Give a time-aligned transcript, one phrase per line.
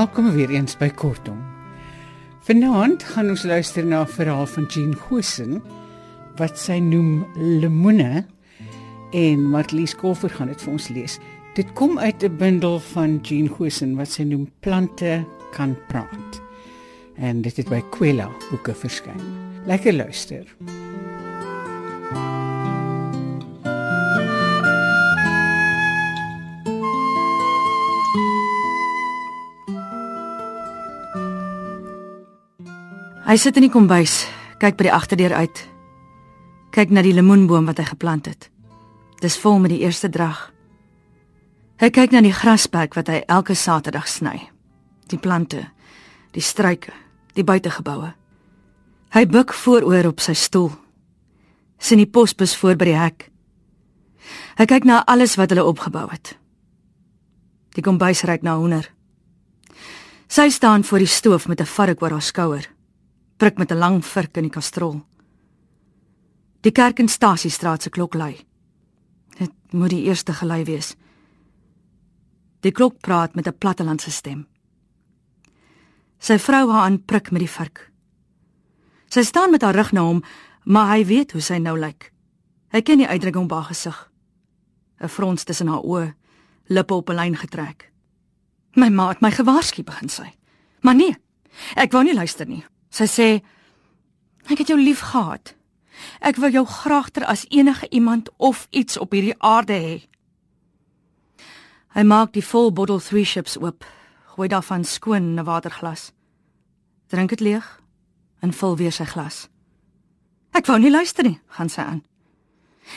[0.00, 1.36] Welkom weer eens by Kortom.
[2.46, 5.62] Vanaand gaan ons luister na 'n verhaal van Jean Gosen
[6.36, 8.24] wat sy noem Lemoene
[9.12, 11.18] en Marlies Koffer gaan dit vir ons lees.
[11.54, 16.40] Dit kom uit 'n bundel van Jean Gosen wat sy noem Plante kan praat.
[17.16, 19.20] En dit het by Kwela boeke verskyn.
[19.66, 20.56] Lekker luister.
[33.30, 34.24] Hy sit in die kombuis,
[34.58, 35.58] kyk by die agterdeur uit.
[36.74, 38.48] Kyk na die lemoenboom wat hy geplant het.
[39.22, 40.48] Dis vol met die eerste drag.
[41.78, 44.34] Hy kyk na die grasperk wat hy elke Saterdag sny.
[45.14, 45.60] Die plante,
[46.34, 46.90] die struike,
[47.38, 48.08] die buitegeboue.
[49.14, 50.72] Hy buig vooroor op sy stoel.
[51.78, 53.30] sien die posbus voor by die hek.
[54.58, 56.34] Hy kyk na alles wat hulle opgebou het.
[57.78, 58.90] Die kombuis reik na hoender.
[60.26, 62.66] Sy staan voor die stoof met 'n vark oor haar skouer
[63.40, 65.06] prik met 'n lang vurk in die kastrol.
[66.60, 68.46] Die kerk in Stasiestraat se klok lui.
[69.38, 70.96] Dit moet die eerste gelei wees.
[72.60, 74.46] Die klok praat met 'n plattelandse stem.
[76.18, 77.90] Sy vrou haar aan prik met die vurk.
[79.08, 80.22] Sy staan met haar rug na hom,
[80.64, 82.12] maar hy weet hoe sy nou lyk.
[82.68, 84.10] Hy ken die uitdrukking op haar gesig.
[85.00, 86.14] 'n Frons tussen haar oë,
[86.66, 87.92] lippe op 'n lyn getrek.
[88.74, 90.34] My ma het my gewaarsku begin sy.
[90.80, 91.16] Maar nee,
[91.74, 92.64] ek wou nie luister nie.
[92.90, 93.28] Sy sê
[94.50, 95.54] ek het jou lief gehad.
[96.20, 99.96] Ek wil jou graagter as enige iemand of iets op hierdie aarde hê.
[101.94, 103.84] Hy maak die vol bottle 3 ships oop,
[104.34, 106.12] gooi daarvan skoon 'n waterglas.
[107.08, 107.80] Drink dit leeg
[108.40, 109.48] en vul weer sy glas.
[110.52, 112.02] Ek wou nie luister nie, gaan sy aan.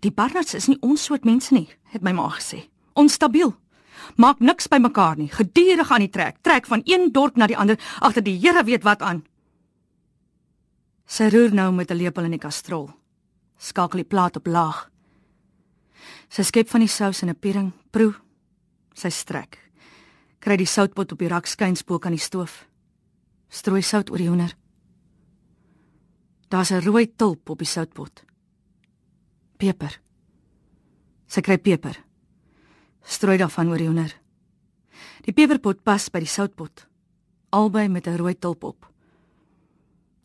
[0.00, 2.68] Die Barnards is nie ons soort mense nie, het my ma gesê.
[2.92, 3.54] Onstabiel.
[4.16, 7.56] Maak niks by mekaar nie, gedurig aan die trek, trek van een dorp na die
[7.56, 9.24] ander agter die Here weet wat aan.
[11.06, 12.90] Sy roer nou met 'n lepel in die kastrol.
[13.58, 14.90] Skakel die plaat op laag.
[16.28, 18.14] Sy skep van die sous in 'n piering, proe.
[18.94, 19.58] Sy strek.
[20.38, 22.66] Kry die soutpot op die rak skynspook aan die stoof.
[23.48, 24.56] Strooi sout oor die hoender.
[26.48, 28.24] Daar's 'n rooi tulp op die soutpot.
[29.56, 30.00] Peper.
[31.26, 32.04] Sy kry peper.
[33.02, 34.14] Strooi daarvan oor die hoender.
[35.24, 36.86] Die peperpot pas by die soutpot.
[37.50, 38.93] Albei met 'n rooi tulp op.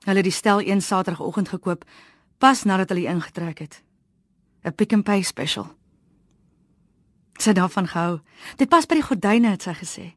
[0.06, 1.86] Hulle het die stel een Saterdagoggend gekoop,
[2.38, 3.84] pas nadat hulle ingetrek het.
[4.64, 5.76] 'n Pick and Pay special.
[7.40, 8.20] Sy daarvan gehou.
[8.56, 10.16] Dit pas by die gordyne het sy gesê.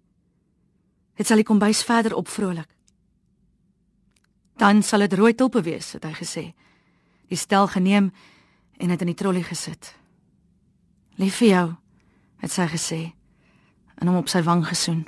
[1.14, 2.68] Dit sal die kombuis verder opvrolik.
[4.56, 6.54] Dan sal dit rooi tulpe wees, het hy gesê.
[7.28, 8.12] Die stel geneem
[8.76, 9.94] en het in die trolly gesit.
[11.16, 11.74] Lief vir jou,
[12.42, 13.12] het sy gesê
[14.00, 15.04] en hom op sy wang gesoen.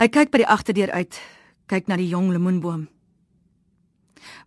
[0.00, 1.20] Hy kyk by die agterdeur uit
[1.66, 2.86] kyk na die jong lemoenboom.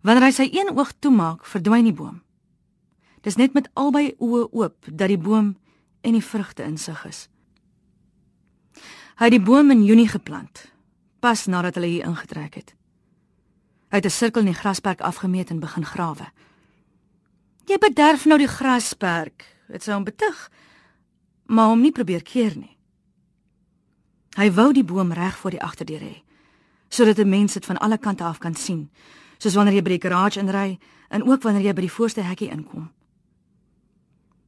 [0.02, 2.20] Wanneer hy sy een oog toemaak, verdwyn die boom.
[3.26, 5.56] Dis net met albei oë oop dat die boom
[6.06, 7.26] en die vrugte insig is.
[9.16, 10.66] Hy het die boom in Junie geplant,
[11.24, 12.74] pas nadat hulle hier ingetrek het.
[13.90, 16.30] Hy het 'n sirkel in die grasperk afgemeet en begin grawe.
[17.66, 20.50] Jy bederf nou die grasperk, het sy hom betug,
[21.46, 22.76] maar hom nie probeer keer nie.
[24.36, 26.25] Hy wou die boom reg voor die agterdeur hê
[26.88, 28.90] sodat 'n mens dit van alle kante af kan sien,
[29.38, 32.50] soos wanneer jy by die garage inry en ook wanneer jy by die voorste hekkie
[32.50, 32.90] inkom.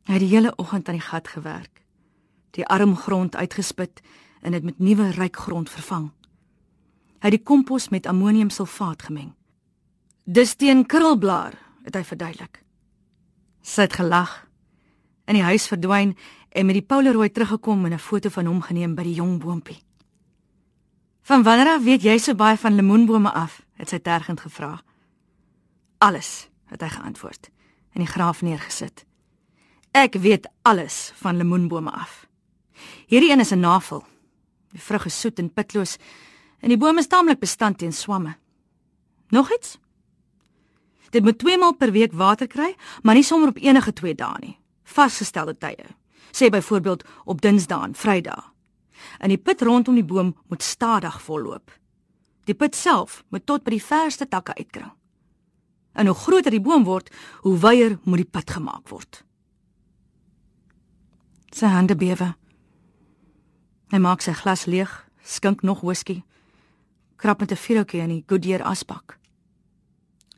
[0.04, 1.82] Hy het die hele oggend aan die gat gewerk,
[2.50, 4.00] die arm grond uitgespit
[4.40, 6.10] en dit met nuwe ryk grond vervang.
[7.18, 9.34] Hy het die kompos met ammoniumsulfaat gemeng.
[10.24, 12.62] Dis teen krulblaar, het hy verduidelik.
[13.62, 14.46] Sy het gelag
[15.28, 16.14] in die huis verdwyn
[16.48, 19.87] en met die Polaroid teruggekom en 'n foto van hom geneem by die jong boontjie.
[21.28, 23.60] Van wanneer af weet jy so baie van lemoenbome af?
[23.76, 24.78] het sy tergend gevra.
[26.00, 27.50] Alles, het hy geantwoord
[27.92, 29.04] en die graaf neergesit.
[29.92, 32.24] Ek weet alles van lemoenbome af.
[33.12, 34.04] Hierdie een is 'n navel.
[34.72, 35.96] Die vrug is soet en pitloos
[36.60, 38.36] en die boom is taamlik bestand teen swamme.
[39.28, 39.78] Nog iets?
[41.10, 44.38] Dit moet 2 maal per week water kry, maar nie sommer op enige 2 dae
[44.40, 44.58] nie.
[44.84, 45.84] Vasgestelde tye.
[46.32, 48.52] Sê byvoorbeeld op Dinsdae en Vrydag
[49.18, 51.70] en die put rondom die boom moet stadig volloop.
[52.44, 54.92] Die put self moet tot by die verste takke uitkring.
[55.92, 57.10] En hoe groter die boom word,
[57.42, 59.24] hoe wyer moet die put gemaak word.
[61.52, 62.34] Sy hande bewe.
[63.92, 64.90] Hy maak sy glas leeg,
[65.24, 66.22] skink nog whisky,
[67.16, 69.18] krap met 'n vuurtjie in die Goodyear asbak.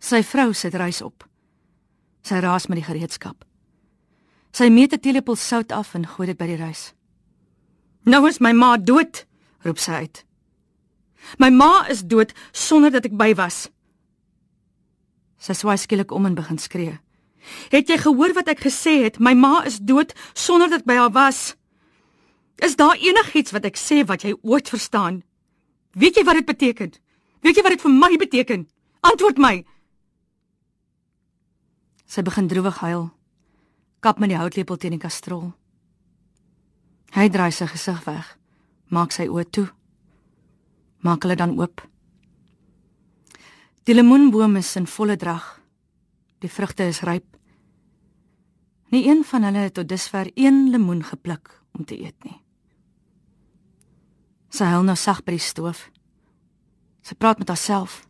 [0.01, 1.29] Sy vrou sit reis op.
[2.23, 3.45] Sy raas met die gereedskap.
[4.53, 6.95] Sy meet 'n teelepel sout af en gooi dit by die reis.
[8.05, 9.25] Nou is my ma dood,
[9.65, 10.25] roep sy uit.
[11.39, 13.69] My ma is dood sonder dat ek by was.
[15.41, 16.99] Sy swaai skielik om en begin skree.
[17.73, 19.21] Het jy gehoor wat ek gesê het?
[19.21, 21.55] My ma is dood sonder dat ek by haar was.
[22.61, 25.23] Is daar enigiets wat ek sê wat jy ooit verstaan?
[25.97, 26.93] Weet jy wat dit beteken?
[27.41, 28.67] Weet jy wat dit vir my beteken?
[29.01, 29.55] Antwoord my.
[32.05, 33.09] Sy begin droewig huil.
[34.05, 35.53] Kap met die houtlepel teen die kastrol.
[37.11, 38.37] Hy draai sy gesig weg.
[38.91, 39.67] Maak sy oë toe.
[41.03, 41.83] Maak hulle dan oop.
[43.89, 45.47] Die lemoenbome is in volle drag.
[46.41, 47.27] Die vrugte is ryp.
[48.91, 52.41] Nie een van hulle het tot dusver een lemoen gepluk om te eet nie.
[54.51, 55.87] Sy huil nou sag by die stoof.
[57.07, 58.03] Sy praat met haarself.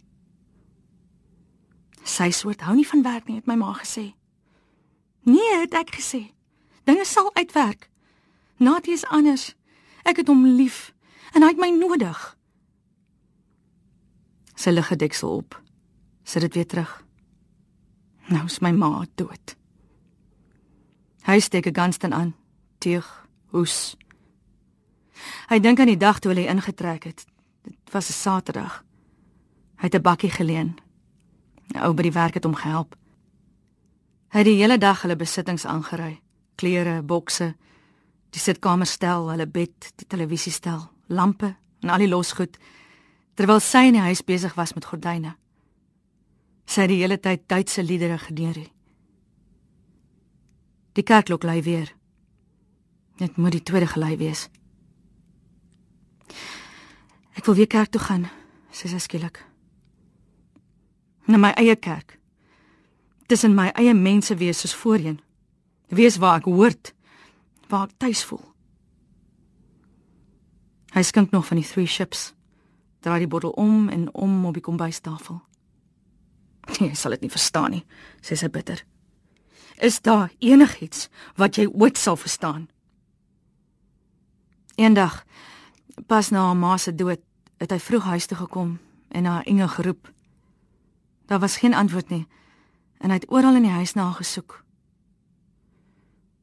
[2.04, 4.10] Sy soort hou nie van werk nie, het my ma gesê.
[5.28, 6.30] Nee, het ek gesê.
[6.88, 7.89] Dinge sal uitwerk.
[8.60, 9.54] Natie is anders.
[10.04, 10.92] Ek het hom lief
[11.32, 12.18] en hy het my nodig.
[14.54, 15.62] Sy lig 'n deksel op.
[16.22, 17.04] Sit dit weer terug.
[18.28, 19.56] Nou is my ma dood.
[21.24, 22.34] Hy steek 'n ganston aan.
[22.78, 23.96] Teug, hoes.
[25.48, 27.26] Hy dink aan die dag toe hy ingetrek het.
[27.62, 28.84] Dit was 'n Saterdag.
[29.76, 30.78] Hy het 'n bakkie geleen.
[31.74, 32.96] 'n Ou by die werk het hom gehelp.
[34.28, 36.20] Hy het die hele dag hulle besittings aangery.
[36.54, 37.56] Klere, bokse,
[38.30, 42.58] die sitkamerstel, hulle bed, die televisiestel, lampe en al die losgoed
[43.38, 45.32] terwyl sy in die huis besig was met gordyne.
[46.68, 48.58] Sy het die hele tyd Duitse liedere geneer.
[50.92, 51.88] Die kerkklok lui weer.
[53.16, 54.48] Dit moet die tweede gelei wees.
[57.38, 58.28] Ek wil weer kerk toe gaan,
[58.76, 59.40] sê sy skielik.
[61.24, 62.18] Na my eie kerk.
[63.30, 65.20] Tussen my eie mense wees soos voorheen.
[65.88, 66.92] Wees waar ek hoort,
[67.70, 68.42] waar ek tuis voel.
[70.90, 72.32] Hy skink nog van die three ships.
[73.00, 75.40] Draai die bottel om en om op die kombuistafel.
[76.80, 77.84] Jy sal dit nie verstaan nie,
[78.22, 78.82] sê sy bitter.
[79.80, 81.08] Is daar enigiets
[81.40, 82.68] wat jy ooit sal verstaan?
[84.76, 85.22] Eendag
[86.06, 87.22] pas na haar ma se dood,
[87.60, 88.78] het hy vroeg huis toe gekom
[89.08, 90.10] en haar Inge geroep.
[91.28, 92.26] Daar was geen antwoord nie
[93.00, 94.60] en hy het oral in die huis na haar gesoek.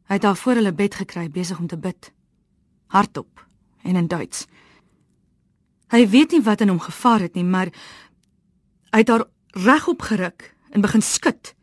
[0.07, 2.12] Hy het haar voor hulle bed gekry besig om te bid.
[2.88, 3.45] Hardop
[3.83, 4.45] en in Duits.
[5.92, 7.71] Hy weet nie wat in hom gevaar het nie, maar
[8.92, 9.25] hy het haar
[9.56, 11.54] regop geruk en begin skud.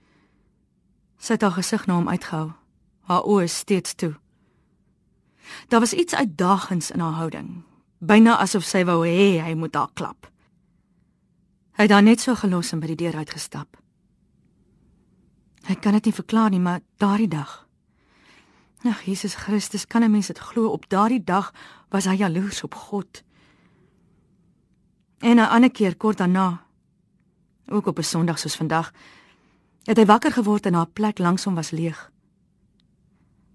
[1.20, 2.52] Sy het haar gesig na hom uitgehou,
[3.08, 4.14] haar oë steeds toe.
[5.68, 7.64] Daar was iets uitdagends in haar houding,
[7.98, 10.28] byna asof sy wou hê hy moet haar klap.
[11.76, 13.76] Hy het haar net so gelos en by die deur uitgestap.
[15.64, 17.63] Hy kan dit nie verklaar nie, maar daardie dag.
[18.84, 21.54] Ag Jesus Christus, kan 'n mens dit glo op daardie dag
[21.88, 23.22] was hy jaloers op God.
[25.18, 26.66] En 'n ander keer kort daarna,
[27.66, 28.92] ook op 'n Sondag soos vandag,
[29.82, 32.12] het hy wakker geword en haar plek langs hom was leeg.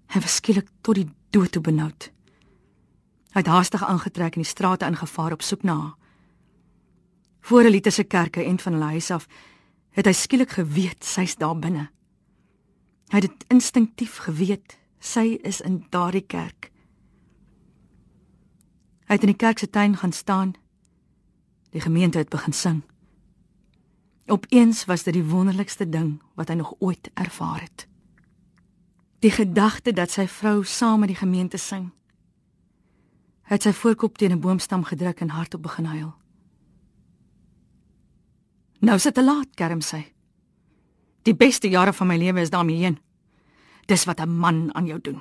[0.06, 2.10] Hy was skielik tot die dood toe benoud.
[3.30, 5.94] Hy het haastig aangetrek en die strate ingevaar op soek na haar.
[7.40, 9.26] Voor 'n literse kerke en van hulle huis af,
[9.90, 11.90] het hy skielik geweet sy's daar binne.
[13.08, 16.70] Hy het dit instinktief geweet, sy is in daardie kerk.
[19.08, 20.54] Hy het in die kerk se tuin gaan staan.
[21.74, 22.82] Die gemeente het begin sing.
[24.30, 27.88] Opeens was dit die wonderlikste ding wat hy nog ooit ervaar het.
[29.18, 31.90] Die gedagte dat sy vrou saam met die gemeente sing.
[33.50, 36.14] Hy het sy voorkop teen 'n boomstam gedruk en hardop begin huil.
[38.80, 40.12] Nou sit te laat, kerm sy.
[41.22, 42.98] Die beste jare van my lewe is daarmee heen.
[43.90, 45.20] Dis wat 'n man aan jou doen.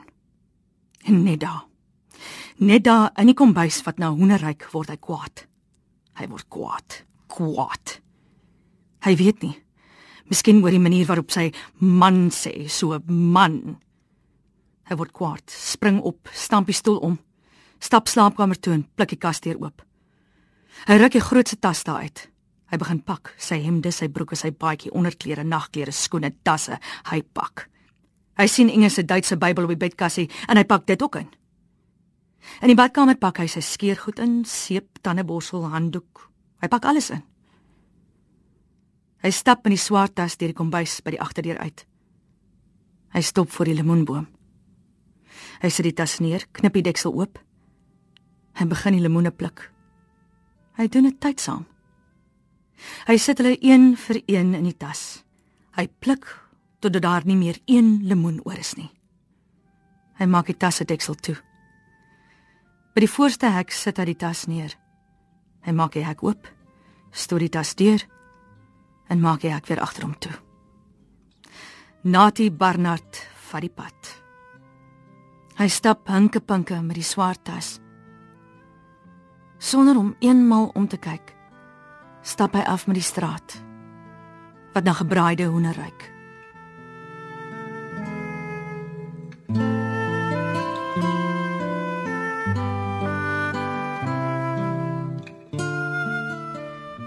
[1.04, 1.66] En net daar.
[2.58, 5.48] Net daar in die kombuis wat nou hoenderryk word hy kwaad.
[6.14, 7.06] Hy word kwaad.
[7.28, 8.02] Kwaad.
[9.00, 9.64] Hy weet nie.
[10.30, 13.78] Miskien oor die manier waarop sy man sê, so man.
[14.84, 17.20] Hy word kwaad, spring op, stamp die stoel om,
[17.80, 19.82] stap slaapkamer toe en pluk die kas deur oop.
[20.86, 22.30] Hy ruk die grootste tas daar uit.
[22.70, 26.78] Hy begin pak, sy hemde, sy broeke, sy baadjie, onderklere, nagklere, skoene, tasse,
[27.10, 27.70] hy pak.
[28.40, 31.28] Hy sien Inge se Duitse Bybel op die bedkassie en hy pak dit ook in.
[32.64, 36.24] In die badkamer pak hy sy skeergoed in, seep, tandeborsel, handdoek.
[36.64, 37.24] Hy pak alles in.
[39.20, 41.84] Hy stap in die swart tas deur die kombuis by die agterdeur uit.
[43.12, 44.28] Hy stop voor die lemoenboom.
[45.60, 47.42] Hy sit die tas neer, knip die deksel oop.
[48.56, 49.68] Hy begin die lemoene pluk.
[50.80, 51.66] Hy doen dit tydsaam.
[53.10, 55.26] Hy sit hulle een vir een in die tas.
[55.76, 56.30] Hy pluk
[56.80, 58.90] totdat daar nie meer een lemoen oor is nie.
[60.20, 61.36] Hy maak die tas se deksel toe.
[62.96, 64.74] By die voorste hek sit hy die tas neer.
[65.64, 66.48] Hy maak die hek oop,
[67.12, 68.04] stoot die tas deur
[69.10, 70.36] en maak die hek weer agter hom toe.
[72.04, 74.12] Nati Barnard vat die pad.
[75.60, 77.78] Hy stap hinkepinke met die swart tas.
[79.60, 81.34] Sonder om eenmal om te kyk,
[82.24, 83.60] stap hy af met die straat
[84.70, 86.19] wat na gebraaide hoender ruik.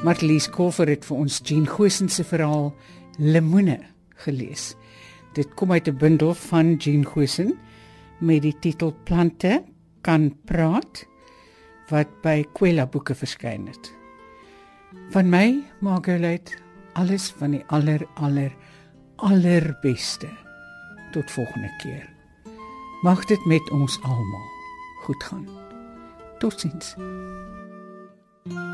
[0.03, 2.73] Marlies Koffer het vir ons Jean Gosen se verhaal
[3.23, 3.77] Lemoene
[4.25, 4.73] gelees.
[5.37, 7.55] Dit kom uit 'n bundel van Jean Gosen
[8.19, 9.63] met die titel Plante
[10.01, 11.07] kan praat
[11.89, 13.95] wat by Kwela Boeke verskyn het.
[15.11, 16.51] Van my, Margaret,
[16.93, 18.53] alles van die aller aller
[19.17, 20.29] allerbeste.
[21.13, 22.11] Tot volgende keer.
[23.03, 24.49] Mag dit met ons almal
[25.05, 25.49] goed gaan.
[26.39, 26.95] Totsiens.
[28.45, 28.72] thank you